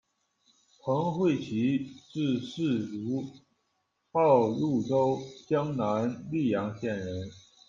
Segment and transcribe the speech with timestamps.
[0.81, 3.21] 彭会淇，字四如，
[4.11, 7.29] 号菉洲，江南溧阳县人。